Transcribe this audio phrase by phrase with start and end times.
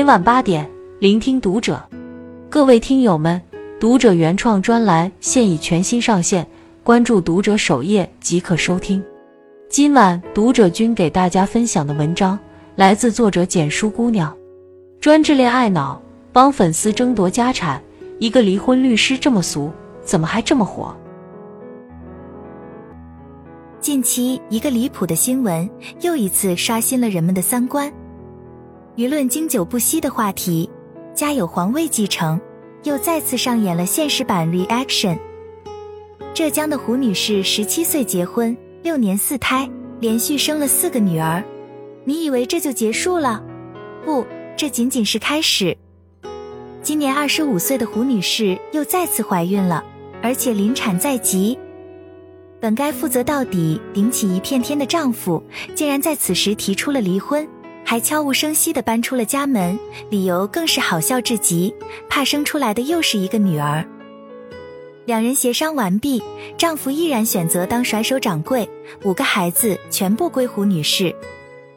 [0.00, 0.66] 每晚八点，
[0.98, 1.78] 聆听读者。
[2.48, 3.38] 各位听友们，
[3.78, 6.46] 读者原创专栏现已全新上线，
[6.82, 9.04] 关注读者首页即可收听。
[9.68, 12.38] 今晚读者君给大家分享的文章
[12.76, 14.34] 来自作者简书姑娘，
[15.02, 16.00] 专治恋爱脑，
[16.32, 17.78] 帮粉丝争夺家产。
[18.18, 19.70] 一个离婚律师这么俗，
[20.02, 20.96] 怎么还这么火？
[23.82, 25.68] 近期一个离谱的新闻
[26.00, 27.92] 又一次刷新了人们的三观，
[29.00, 30.68] 舆论经久不息的话题
[31.16, 32.38] “家有皇位继承”
[32.84, 35.18] 又再次上演了现实版 reaction。
[36.34, 39.66] 浙江的胡女士十七岁结婚，六年四胎，
[40.00, 41.42] 连续生了四个女儿。
[42.04, 43.42] 你以为这就结束了？
[44.04, 45.74] 不，这仅仅是开始。
[46.82, 49.82] 今年二十五岁的胡女士又再次怀孕了，
[50.22, 51.58] 而且临产在即。
[52.60, 55.42] 本该负责到底、顶起一片天的丈夫，
[55.74, 57.48] 竟然在此时提出了离婚，
[57.90, 59.76] 还悄无声息地搬出了家门，
[60.10, 61.74] 理由更是好笑至极，
[62.08, 63.84] 怕生出来的又是一个女儿。
[65.06, 66.22] 两人协商完毕，
[66.56, 68.70] 丈夫毅然选择当甩手掌柜，
[69.02, 71.12] 五个孩子全部归胡女士。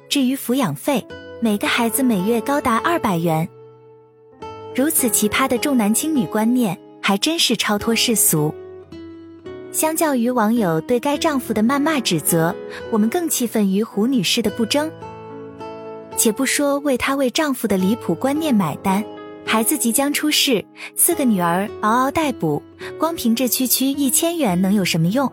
[0.08, 1.04] 至于抚养费，
[1.42, 3.50] 每个孩子每月高达二百元。
[4.76, 8.54] 如此奇葩的重男轻女观念，还真是超脱世俗。
[9.72, 12.56] 相较于网友对该丈夫的谩骂指责，
[12.92, 14.92] 我们更气愤于胡女士的不争。
[16.18, 19.04] 且不说为她为丈夫的离谱观念买单，
[19.46, 20.64] 孩子即将出世，
[20.96, 22.62] 四个女儿嗷嗷待哺，
[22.98, 25.32] 光凭这区区一千元能有什么用？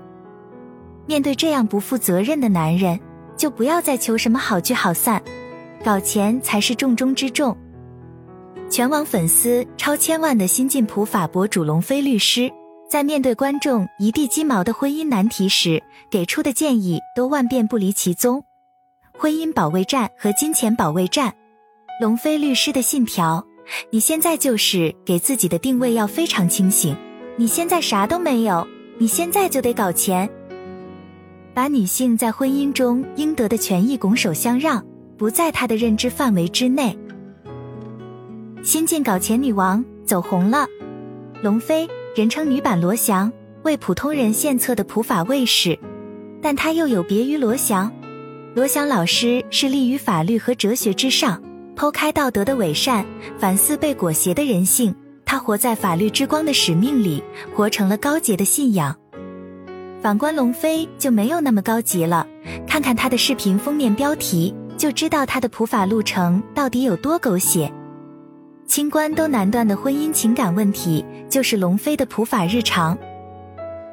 [1.06, 2.98] 面对这样不负责任的男人，
[3.36, 5.22] 就不要再求什么好聚好散，
[5.84, 7.56] 搞钱才是重中之重。
[8.68, 12.48] 全网粉丝超千万的新晋普法博主龙飞律师，
[12.88, 18.44] 在面对观众一地鸡毛的婚姻难题时，给出的建议都万变不离其宗：
[19.20, 21.34] 婚姻保卫战和金钱保卫战。
[22.00, 23.46] 龙飞律师的信条：
[23.90, 26.97] 你现在就是给自己的定位要非常清醒。
[27.36, 28.66] 你现在啥都没有，
[28.97, 30.26] 你现在就得搞钱，
[31.53, 34.82] 把女性在婚姻中应得的权益拱手相让，
[35.19, 36.98] 不在她的认知范围之内。
[38.62, 40.66] 新晋搞钱女王走红了，
[41.42, 43.31] 龙飞人称女版罗翔，
[43.64, 45.78] 为普通人献策的普法卫士，
[46.41, 47.92] 但她又有别于罗翔。
[48.53, 51.41] 罗翔老师是立于法律和哲学之上，
[51.77, 53.05] 剖开道德的伪善，
[53.38, 54.93] 反思被裹挟的人性。
[55.25, 57.22] 他活在法律之光的使命里，
[57.55, 58.97] 活成了高洁的信仰。
[60.03, 62.27] 反观龙飞就没有那么高级了，
[62.66, 67.72] 看看他的视频封面标题，就知道他的普法路程到底有多狗血。
[68.67, 72.99] 清官都难断的婚姻情感问题，就是龙飞的普法日常。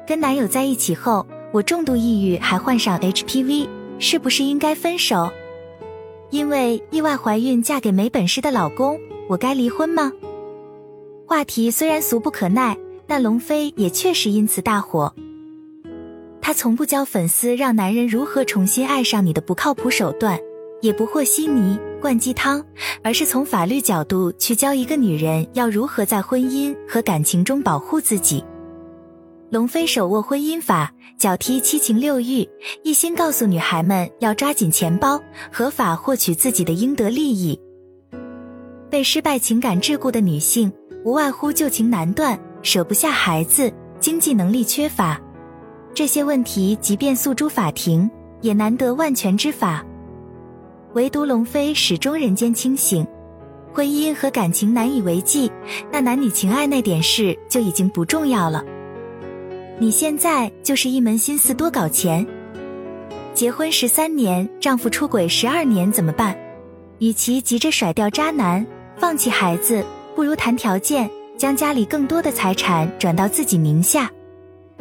[0.04, 5.30] 跟男友在一起后，我重度抑郁，还患上 HPV，是不是应该分手？
[6.30, 8.98] 因为意外怀孕嫁给没本事的老公，
[9.28, 10.12] 我该离婚吗？
[11.26, 12.76] 话题虽然俗不可耐，
[13.06, 15.14] 但龙飞也确实因此大火。
[16.40, 20.38] 他从不教粉丝让男人如何重新爱上你的不靠谱手段，
[20.80, 21.78] 也不和稀泥。
[22.00, 22.64] 灌鸡汤，
[23.02, 28.44] 而是从法律角度去教一个女人要如何在婚姻和感情中保护自己。
[29.50, 32.46] 龙飞手握婚姻法，脚踢七情六欲，
[32.84, 35.18] 一心告诉女孩们要抓紧钱包，
[35.50, 37.58] 合法获取自己的应得利益。
[38.90, 40.70] 被失败情感桎梏的女性，
[41.02, 45.18] 无外乎旧情难断、舍不下孩子、经济能力缺乏，
[45.94, 48.10] 这些问题即便诉诸法庭，
[48.42, 49.82] 也难得万全之法。
[50.92, 53.06] 唯独龙飞始终人间清醒，
[53.72, 55.50] 婚姻和感情难以为继，
[55.90, 58.62] 那男女情爱那点事就已经不重要了。
[59.80, 62.26] 你现在就是一门心思多搞钱，
[63.32, 66.36] 结婚十三年，丈夫出轨十二年怎么办？
[66.98, 68.66] 与其急着甩掉渣男，
[68.96, 69.84] 放弃孩子，
[70.16, 74.10] 不如谈条件，将家里更多的财产转到自己名下，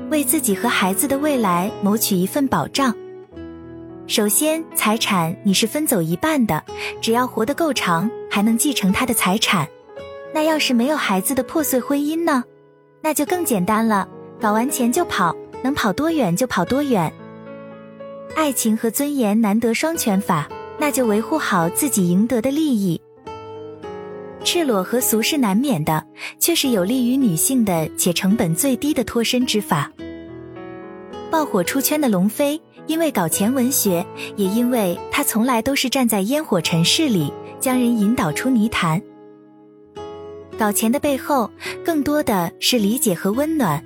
[0.09, 2.91] 为自己和孩子的未来谋取一份保障。
[4.08, 6.64] 首先，财产你是分走一半的，
[6.99, 9.67] 只要活得够长，还能继承他的财产。
[10.34, 12.44] 那要是没有孩子的破碎婚姻呢？
[12.99, 17.11] 那就更简单了，搞完钱就跑，能跑多远就跑多远。
[18.35, 20.47] 爱情和尊严难得双全法，
[20.79, 23.01] 那就维护好自己赢得的利益。
[24.43, 26.05] 赤裸和俗是难免的，
[26.39, 29.91] 却是有利于女性的且成本最低的脱身之法。
[31.29, 32.61] 爆火出圈的龙飞。
[32.87, 34.05] 因为搞钱文学，
[34.37, 39.01] 也因为他从来都是站在烟火尘世里，将人引导出泥潭。
[40.57, 41.51] 搞钱的背后，
[41.84, 43.84] 更多的是理解和温暖。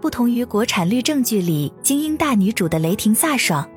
[0.00, 3.68] 不同于国产律政剧里精英大女主的雷霆飒爽，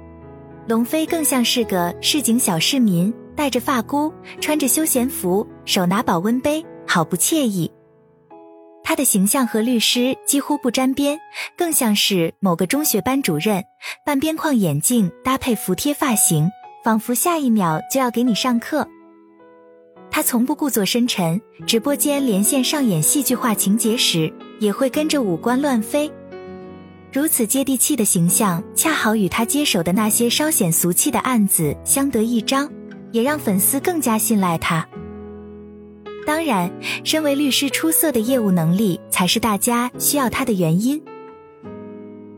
[0.67, 7.71] 龙飞更像是个市井小市民，戴着发箍，穿着休闲服，手拿保温杯，好不惬意。
[8.83, 11.17] 他的形象和律师几乎不沾边，
[11.57, 13.63] 更像是某个中学班主任，
[14.05, 16.49] 半边框眼镜搭配服帖发型，
[16.83, 18.87] 仿佛下一秒就要给你上课。
[20.09, 26.09] 他从不故作深沉，直播间连线上演戏剧化情节时，也会跟着五官乱飞。
[27.11, 32.71] 如此接地气的形象，恰好与他接手的那些稍显俗气的案子相得益彰，
[33.11, 34.87] 也让粉丝更加信赖他。
[36.27, 36.71] 当然，
[37.03, 41.01] 身为律师，出色的业务能力才是大家需要他的原因。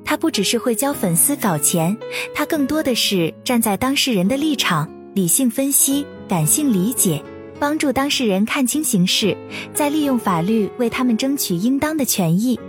[0.06, 1.96] 他不只是会教粉丝搞钱，
[2.34, 7.22] 他更多的是站在当事人的立场，理性分析，感性理解，
[7.64, 9.38] 帮助当事人看清形势，
[9.74, 12.60] 再利用法律为他们争取应当的权益。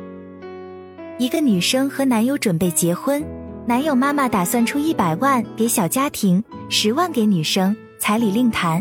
[1.18, 3.20] 一个女生和男友准备结婚，
[3.66, 8.80] 男友妈妈打算出一百万给小家庭，十万给女生，彩礼另谈。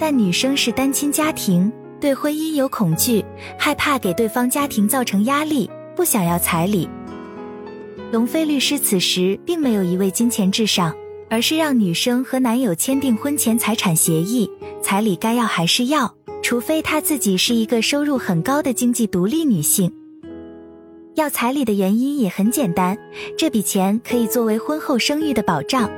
[0.00, 3.24] 但女生是单亲家庭，对婚姻有恐惧，
[3.56, 6.88] 害怕给对方家庭造成压力，不想要彩礼。
[8.10, 10.92] 龙飞律师此时并没有一味金钱至上，
[11.28, 14.50] 而是让女生和男友签订婚前财产协议，
[14.82, 19.92] 彩礼该要还是要，除非她自己是一个收入很高的经济独立女性。
[21.14, 22.96] 要彩礼的原因也很简单，
[23.36, 25.90] 这笔钱可以作为婚后生育的保障。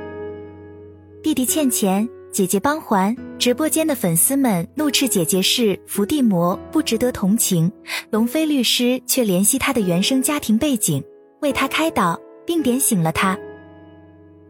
[1.21, 2.07] 弟弟欠钱。
[2.31, 7.69] 姐姐帮还，直播间的粉丝们怒斥姐姐是伏地魔，不值得同情。
[8.11, 11.03] 龙飞律师却联系他的原生家庭背景，
[11.41, 13.35] 为他开导，并点醒了他。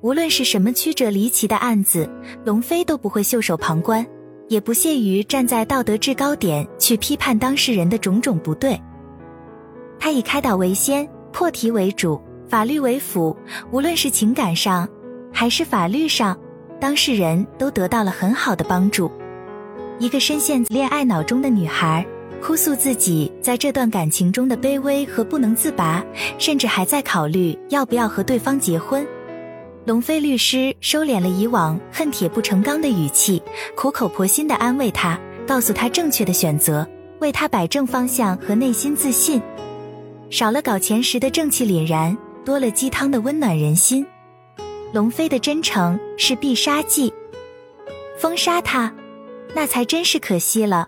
[0.01, 2.09] 无论是什么曲折离奇的案子，
[2.45, 4.05] 龙飞都不会袖手旁观，
[4.47, 8.79] 也不屑于站在道德制高点去批判当事人的种种不对。
[9.99, 13.35] 他以开导为先，破题为主，法律为辅。
[13.71, 14.87] 无论是情感上，
[15.33, 16.37] 还是法律上。
[16.79, 19.11] 当事人都得到了很好的帮助。
[19.99, 22.07] 一个深陷恋爱脑中的女孩
[22.41, 26.01] 哭诉自己在这段感情中的卑微和不能自拔，
[26.37, 29.05] 甚至还在考虑要不要和对方结婚。
[29.89, 33.41] 龙飞律师收敛了以往恨铁不成钢的语气，
[33.75, 36.87] 苦口婆心地安慰他，告诉他正确的选择，
[37.17, 39.41] 为他摆正方向和内心自信。
[40.29, 42.15] 少了搞钱时的正气凛然，
[42.45, 44.05] 多了鸡汤的温暖人心。
[44.93, 47.11] 龙飞的真诚是必杀技，
[48.19, 48.93] 封杀他，
[49.55, 50.87] 那才真是可惜了。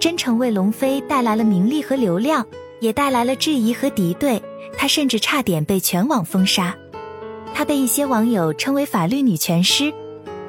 [0.00, 2.44] 真诚为龙飞带来了名利和流量，
[2.80, 4.42] 也带来了质疑和敌对，
[4.76, 6.76] 他甚至差点被全网封杀。
[7.54, 9.92] 他被一些网友称为法律女权师，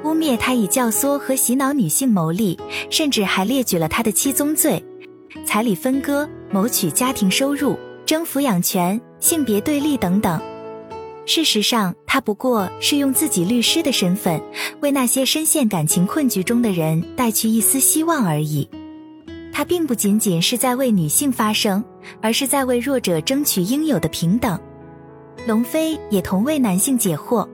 [0.04, 2.60] 污蔑他以教唆和洗脑女性牟利，
[2.90, 4.84] 甚至还列举了他的七宗罪：
[5.46, 10.42] 彩礼分割、谋取家庭收入、争抚养权、性别对立等等。
[11.26, 14.42] 事实上，他不过是用自己律师的身份，
[14.82, 18.68] 为那些深陷感情困局中的人带去一丝希望而已。
[19.54, 21.82] 他并不仅仅是在为女性发声，
[22.22, 24.60] 而是在为弱者争取应有的平等。
[25.46, 27.46] 龙飞也同为男性解惑：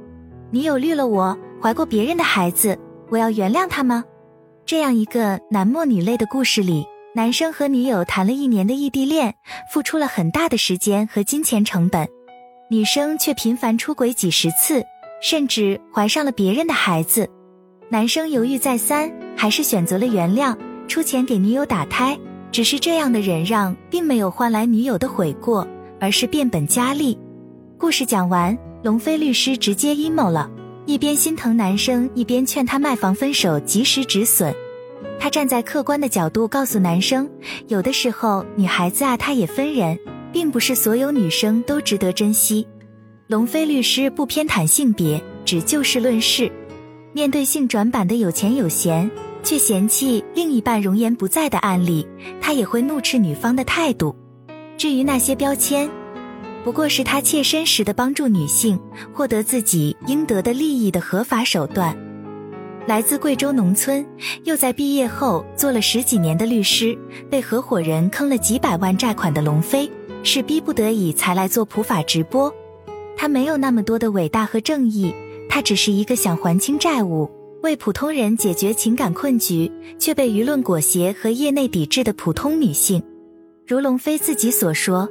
[0.52, 2.78] 女友绿了我，怀过别人的孩子，
[3.10, 4.04] 我要原谅他吗？
[4.64, 9.34] 这样一个男默女泪的故事里，男生和女友谈了一年的异地恋，
[9.74, 12.08] 付出了很大的时间和金钱成本。
[12.70, 14.86] 女生却频繁出轨几十次，
[15.20, 17.28] 甚至怀上了别人的孩子。
[17.90, 20.56] 男生犹豫再三，还是选择了原谅，
[20.88, 22.16] 出钱给女友打胎。
[22.52, 25.68] 只是这样的忍让，并没有换来女友的悔过，
[26.00, 27.18] 而是变本加厉。
[27.80, 30.52] 故事讲完，龙飞律师直接 emo 了，
[30.86, 34.54] 一边心疼男生，一边劝他卖房分手，及时止损。
[35.18, 37.30] 他站在客观的角度告诉男生，
[37.70, 39.98] 有的时候女孩子啊，她也分人。
[40.32, 42.68] 并不是所有女生都值得珍惜。
[43.26, 46.52] 龙飞律师不偏袒性别，只就事论事。
[47.14, 49.10] 面对性转版的有钱有闲
[49.42, 52.06] 却嫌弃另一半容颜不在的案例，
[52.40, 54.16] 他也会怒斥女方的态度。
[54.78, 55.90] 至于那些标签，
[56.70, 58.80] 不过是他切身时的帮助女性
[59.12, 61.98] 获得自己应得的利益的合法手段。
[62.86, 64.06] 来自贵州农村，
[64.44, 66.96] 又在毕业后做了十几年的律师，
[67.28, 69.90] 被合伙人坑了几百万债款的龙飞。
[70.22, 72.54] 是逼不得已才来做普法直播，
[73.18, 75.12] 他没有那么多的伟大和正义，
[75.50, 77.28] 他只是一个想还清债务、
[77.64, 83.02] 为普通人解决情感困局，却被舆论裹挟和业内抵制的普通女性。
[83.66, 85.10] 如龙飞自己所说，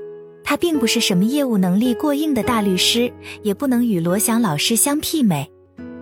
[0.48, 3.12] 他并不是什么业务能力过硬的大律师，
[3.42, 5.46] 也不能与罗翔老师相媲美，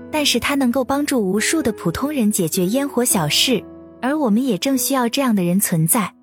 [0.09, 3.61] 但是他能够帮助无数的普通人解决烟火小事，
[4.01, 6.15] 而我们也正需要这样的人存在。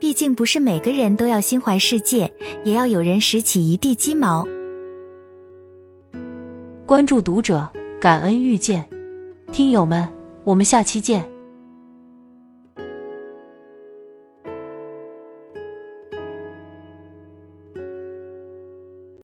[0.00, 2.32] 毕竟不是每个人都要心怀世界，
[2.64, 4.48] 也要有人拾起一地鸡毛。
[6.86, 7.68] 关注读者，
[8.00, 8.88] 感恩遇见，
[9.52, 10.08] 听友们，
[10.44, 11.31] 我们下期见。